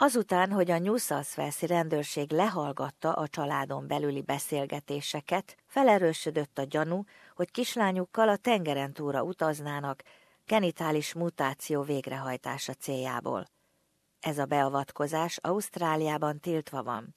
Azután, 0.00 0.52
hogy 0.52 0.70
a 0.70 0.78
New 0.78 0.96
South 0.96 1.38
Wales 1.38 1.62
rendőrség 1.62 2.32
lehallgatta 2.32 3.12
a 3.12 3.28
családon 3.28 3.86
belüli 3.86 4.22
beszélgetéseket, 4.22 5.56
felerősödött 5.66 6.58
a 6.58 6.62
gyanú, 6.62 7.04
hogy 7.34 7.50
kislányukkal 7.50 8.28
a 8.28 8.36
tengeren 8.36 8.92
túra 8.92 9.22
utaznának 9.22 10.02
genitális 10.46 11.14
mutáció 11.14 11.82
végrehajtása 11.82 12.72
céljából. 12.72 13.46
Ez 14.20 14.38
a 14.38 14.44
beavatkozás 14.44 15.36
Ausztráliában 15.36 16.40
tiltva 16.40 16.82
van. 16.82 17.14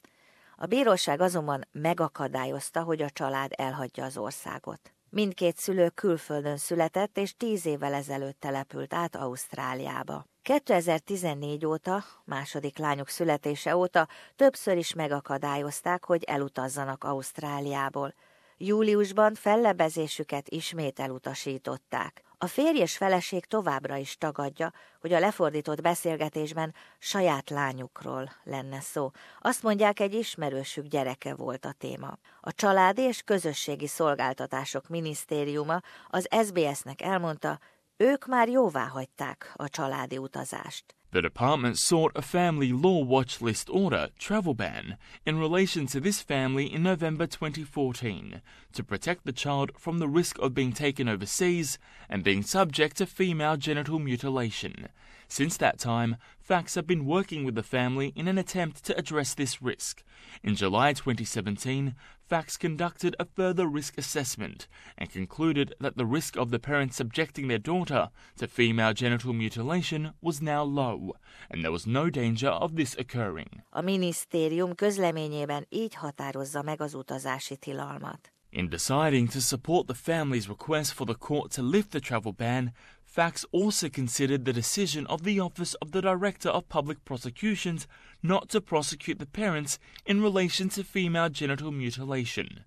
A 0.56 0.66
bíróság 0.66 1.22
azonban 1.22 1.68
megakadályozta, 1.72 2.84
hogy 2.84 3.02
a 3.02 3.10
család 3.10 3.52
elhagyja 3.56 4.06
az 4.06 4.18
országot. 4.18 4.94
Mindkét 5.14 5.58
szülő 5.58 5.90
külföldön 5.90 6.58
született, 6.58 7.18
és 7.18 7.34
tíz 7.38 7.66
évvel 7.66 7.94
ezelőtt 7.94 8.40
települt 8.40 8.94
át 8.94 9.16
Ausztráliába. 9.16 10.26
2014 10.42 11.66
óta, 11.66 12.04
második 12.26 12.78
lányuk 12.78 13.10
születése 13.10 13.76
óta 13.76 14.08
többször 14.36 14.78
is 14.78 14.94
megakadályozták, 14.94 16.06
hogy 16.06 16.24
elutazzanak 16.24 17.04
Ausztráliából. 17.04 18.14
Júliusban 18.58 19.34
fellebezésüket 19.34 20.50
ismét 20.50 21.00
elutasították. 21.00 22.24
A 22.44 22.48
férj 22.48 22.80
és 22.80 22.98
feleség 22.98 23.46
továbbra 23.46 23.96
is 23.96 24.18
tagadja, 24.18 24.74
hogy 25.02 25.14
a 25.14 25.20
lefordított 25.20 25.82
beszélgetésben 25.82 26.74
saját 27.00 27.50
lányukról 27.50 28.32
lenne 28.44 28.80
szó. 28.80 29.12
Azt 29.40 29.64
mondják, 29.64 30.00
egy 30.00 30.14
ismerősük 30.14 30.86
gyereke 30.86 31.36
volt 31.36 31.66
a 31.66 31.76
téma. 31.78 32.18
A 32.40 32.54
Családi 32.54 33.02
és 33.02 33.22
Közösségi 33.22 33.88
Szolgáltatások 33.88 34.88
Minisztériuma 34.88 35.82
az 36.10 36.28
SBS-nek 36.44 37.02
elmondta, 37.02 37.60
ők 37.98 38.26
már 38.26 38.50
jóvá 38.50 38.86
hagyták 38.86 39.54
a 39.56 39.70
családi 39.70 40.18
utazást. 40.18 40.96
The 41.12 41.22
department 41.22 41.78
sought 41.78 42.14
a 42.16 42.22
family 42.22 42.72
law 42.72 43.04
watch 43.04 43.42
list 43.42 43.70
order, 43.70 44.12
travel 44.18 44.54
ban, 44.54 44.98
in 45.26 45.38
relation 45.40 45.86
to 45.88 46.00
this 46.00 46.22
family 46.22 46.72
in 46.72 46.84
November 46.84 47.28
2014 47.28 48.42
to 48.72 48.84
protect 48.84 49.26
the 49.26 49.34
child 49.34 49.74
from 49.78 50.00
the 50.00 50.08
risk 50.08 50.40
of 50.40 50.54
being 50.54 50.72
taken 50.72 51.10
overseas 51.10 51.78
and 52.10 52.24
being 52.24 52.44
subject 52.44 52.96
to 52.98 53.06
female 53.06 53.58
genital 53.58 54.00
mutilation. 54.00 54.88
Since 55.32 55.56
that 55.60 55.80
time, 55.80 56.18
FACS 56.42 56.76
have 56.76 56.86
been 56.86 57.06
working 57.06 57.46
with 57.46 57.56
the 57.56 57.64
family 57.64 58.12
in 58.18 58.28
an 58.28 58.38
attempt 58.38 58.84
to 58.84 58.98
address 58.98 59.34
this 59.34 59.62
risk. 59.62 60.04
In 60.44 60.58
July 60.58 60.92
2017, 60.92 61.96
FACS 62.30 62.58
conducted 62.60 63.16
a 63.18 63.24
further 63.24 63.66
risk 63.66 63.98
assessment 63.98 64.68
and 64.98 65.10
concluded 65.10 65.74
that 65.80 65.96
the 65.96 66.06
risk 66.06 66.36
of 66.36 66.52
the 66.52 66.60
parents 66.60 66.98
subjecting 66.98 67.48
their 67.48 67.60
daughter 67.60 68.10
to 68.40 68.48
female 68.50 68.92
genital 68.92 69.32
mutilation 69.32 70.12
was 70.22 70.42
now 70.42 70.64
low, 70.64 71.14
and 71.50 71.64
there 71.64 71.72
was 71.72 71.88
no 71.88 72.10
danger 72.10 72.50
of 72.50 72.76
this 72.76 72.94
occurring. 72.98 73.64
A 73.70 73.82
minisztérium 73.82 74.76
közleményében 74.76 75.66
így 75.70 75.96
határozza 75.96 76.62
meg 76.62 76.82
az 76.82 76.94
utazási 76.94 77.58
tilalmat. 77.58 78.34
In 78.54 78.68
deciding 78.68 79.30
to 79.30 79.40
support 79.40 79.88
the 79.88 79.96
family's 79.96 80.50
request 80.50 80.92
for 80.92 81.06
the 81.06 81.16
court 81.16 81.56
to 81.56 81.64
lift 81.64 81.92
the 81.92 82.00
travel 82.00 82.34
ban, 82.34 82.74
FACS 83.14 83.44
also 83.52 83.90
considered 83.90 84.46
the 84.46 84.54
decision 84.54 85.06
of 85.08 85.24
the 85.24 85.38
Office 85.38 85.74
of 85.82 85.92
the 85.92 86.02
Director 86.02 86.48
of 86.48 86.70
Public 86.70 87.04
Prosecutions 87.04 87.86
not 88.24 88.48
to 88.50 88.62
prosecute 88.62 89.20
the 89.20 89.26
parents 89.26 89.80
in 90.06 90.22
relation 90.22 90.70
to 90.70 90.84
female 90.86 91.28
genital 91.28 91.72
mutilation. 91.72 92.64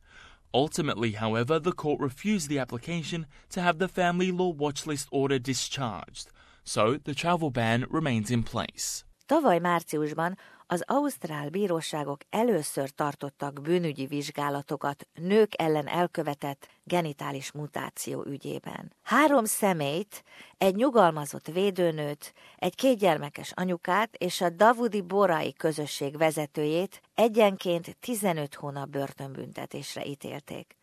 Ultimately, 0.52 1.12
however, 1.12 1.58
the 1.58 1.72
court 1.72 1.98
refused 1.98 2.50
the 2.50 2.58
application 2.58 3.26
to 3.48 3.62
have 3.62 3.78
the 3.78 3.88
family 3.88 4.30
law 4.30 4.50
watch 4.50 4.86
list 4.86 5.08
order 5.10 5.38
discharged, 5.38 6.28
so 6.62 6.98
the 7.02 7.14
travel 7.14 7.50
ban 7.50 7.86
remains 7.88 8.30
in 8.30 8.42
place. 8.42 9.02
Tavaly 9.26 9.60
márciusban 9.60 10.36
az 10.66 10.82
ausztrál 10.86 11.48
bíróságok 11.48 12.20
először 12.30 12.90
tartottak 12.90 13.62
bűnügyi 13.62 14.06
vizsgálatokat 14.06 15.06
nők 15.14 15.52
ellen 15.56 15.88
elkövetett 15.88 16.68
genitális 16.84 17.52
mutáció 17.52 18.24
ügyében. 18.26 18.92
Három 19.02 19.44
személyt, 19.44 20.24
egy 20.58 20.74
nyugalmazott 20.74 21.46
védőnőt, 21.46 22.32
egy 22.56 22.74
kétgyermekes 22.74 23.52
anyukát 23.54 24.16
és 24.16 24.40
a 24.40 24.50
Davudi 24.50 25.00
Borai 25.00 25.52
közösség 25.52 26.16
vezetőjét 26.16 27.00
egyenként 27.14 27.96
15 28.00 28.54
hónap 28.54 28.88
börtönbüntetésre 28.88 30.04
ítélték. 30.04 30.76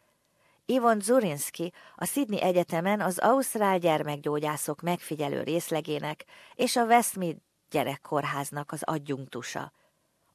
Ivon 0.66 1.00
Zurinski 1.00 1.74
a 1.96 2.06
Sydney 2.06 2.42
Egyetemen 2.42 3.02
az 3.02 3.18
Ausztrál 3.18 3.78
Gyermekgyógyászok 3.78 4.82
megfigyelő 4.82 5.44
részlegének 5.44 6.26
és 6.56 6.76
a 6.76 6.84
Westmead 6.84 7.36
gyerekkórháznak 7.72 8.72
az 8.72 8.84
adjunktusa. 8.84 9.72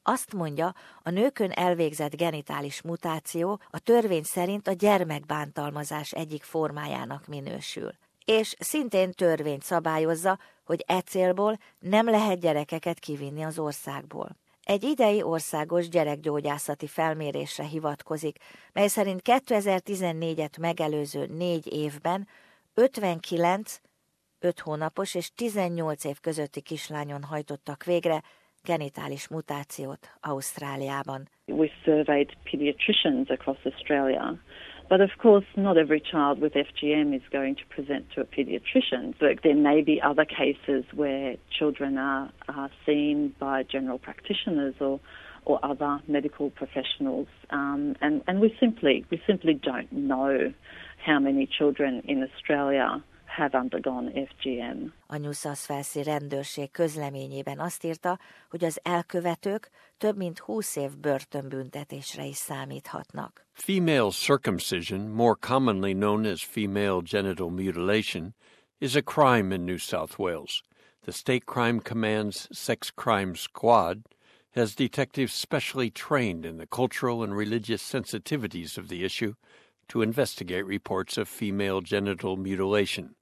Azt 0.03 0.33
mondja, 0.33 0.73
a 1.03 1.09
nőkön 1.09 1.51
elvégzett 1.51 2.15
genitális 2.15 2.81
mutáció 2.81 3.59
a 3.69 3.79
törvény 3.79 4.23
szerint 4.23 4.67
a 4.67 4.71
gyermekbántalmazás 4.71 6.11
egyik 6.11 6.43
formájának 6.43 7.27
minősül. 7.27 7.91
És 8.25 8.55
szintén 8.59 9.11
törvényt 9.11 9.63
szabályozza, 9.63 10.39
hogy 10.65 10.83
e 10.87 11.01
célból 11.01 11.59
nem 11.79 12.09
lehet 12.09 12.39
gyerekeket 12.39 12.99
kivinni 12.99 13.43
az 13.43 13.59
országból. 13.59 14.37
Egy 14.63 14.83
idei 14.83 15.23
országos 15.23 15.89
gyerekgyógyászati 15.89 16.87
felmérésre 16.87 17.63
hivatkozik, 17.63 18.37
mely 18.73 18.87
szerint 18.87 19.21
2014-et 19.23 20.59
megelőző 20.59 21.25
négy 21.25 21.73
évben 21.73 22.27
59 22.73 23.79
5 24.39 24.59
hónapos 24.59 25.15
és 25.15 25.31
18 25.35 26.03
év 26.03 26.19
közötti 26.19 26.61
kislányon 26.61 27.23
hajtottak 27.23 27.83
végre 27.83 28.21
genitális 28.63 29.27
mutációt 29.27 30.09
Ausztráliában. 30.21 31.27
We 31.45 31.69
surveyed 31.83 32.29
pediatricians 32.51 33.29
across 33.29 33.65
Australia. 33.65 34.35
But 34.89 35.01
of 35.01 35.15
course, 35.17 35.45
not 35.55 35.77
every 35.77 35.99
child 35.99 36.39
with 36.39 36.55
FGM 36.55 37.13
is 37.13 37.27
going 37.29 37.57
to 37.57 37.65
present 37.67 38.13
to 38.13 38.21
a 38.21 38.25
pediatrician. 38.25 39.13
But 39.19 39.41
there 39.41 39.55
may 39.55 39.81
be 39.81 39.99
other 40.09 40.25
cases 40.25 40.83
where 40.93 41.37
children 41.49 41.97
are, 41.97 42.29
are 42.47 42.69
seen 42.85 43.33
by 43.39 43.63
general 43.63 43.99
practitioners 43.99 44.75
or, 44.79 44.99
or 45.43 45.59
other 45.61 45.99
medical 46.07 46.49
professionals, 46.49 47.27
um, 47.49 47.95
and, 47.99 48.21
and 48.27 48.39
we 48.39 48.55
simply 48.59 49.05
we 49.11 49.21
simply 49.25 49.53
don't 49.53 49.91
know 49.91 50.53
how 51.05 51.19
many 51.19 51.45
children 51.57 52.01
in 52.05 52.23
Australia 52.23 53.03
have 53.37 53.57
undergone 53.57 54.11
FGM. 54.11 54.93
A 55.07 55.17
New 55.17 55.33
South 55.33 55.69
Wales 55.69 55.95
rendőrség 55.95 56.71
közleményében 56.71 57.59
azt 57.59 57.83
írta, 57.83 58.19
hogy 58.49 58.63
az 58.63 58.79
elkövetők 58.83 59.69
több 59.97 60.17
mint 60.17 60.39
20 60.39 60.75
év 60.75 60.97
börtönbüntetésre 60.97 62.25
is 62.25 62.35
számíthatnak. 62.35 63.45
Female 63.53 64.09
circumcision, 64.09 64.99
more 64.99 65.35
commonly 65.39 65.93
known 65.93 66.25
as 66.25 66.45
female 66.45 66.99
genital 67.11 67.49
mutilation, 67.49 68.35
is 68.77 68.95
a 68.95 69.01
crime 69.01 69.55
in 69.55 69.61
New 69.61 69.77
South 69.77 70.19
Wales. 70.19 70.63
The 71.01 71.11
State 71.11 71.45
Crime 71.45 71.79
Command's 71.79 72.47
Sex 72.51 72.91
Crime 72.91 73.35
Squad 73.35 73.97
has 74.55 74.75
detectives 74.75 75.33
specially 75.33 75.91
trained 75.91 76.45
in 76.45 76.57
the 76.57 76.67
cultural 76.67 77.23
and 77.23 77.37
religious 77.37 77.81
sensitivities 77.81 78.77
of 78.77 78.87
the 78.87 79.03
issue 79.03 79.33
to 79.87 80.01
investigate 80.01 80.65
reports 80.65 81.17
of 81.17 81.27
female 81.29 81.81
genital 81.81 82.35
mutilation. 82.37 83.15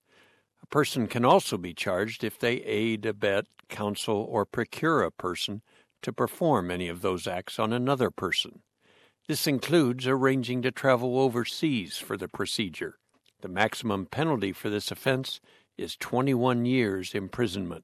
A 0.63 0.67
person 0.67 1.07
can 1.07 1.25
also 1.25 1.57
be 1.57 1.73
charged 1.73 2.23
if 2.23 2.39
they 2.39 2.55
aid, 2.61 3.05
abet, 3.05 3.45
counsel, 3.69 4.27
or 4.29 4.45
procure 4.45 5.03
a 5.03 5.11
person 5.11 5.61
to 6.01 6.13
perform 6.13 6.71
any 6.71 6.87
of 6.87 7.01
those 7.01 7.27
acts 7.27 7.59
on 7.59 7.73
another 7.73 8.09
person. 8.09 8.61
This 9.27 9.47
includes 9.47 10.07
arranging 10.07 10.61
to 10.61 10.71
travel 10.71 11.19
overseas 11.19 11.97
for 11.97 12.15
the 12.15 12.27
procedure. 12.27 12.99
The 13.41 13.47
maximum 13.47 14.05
penalty 14.05 14.51
for 14.53 14.69
this 14.69 14.91
offense 14.91 15.41
is 15.77 15.97
21 15.97 16.65
years 16.65 17.13
imprisonment. 17.13 17.83